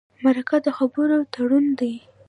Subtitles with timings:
[0.23, 1.93] مرکه د خبرو تړون دی.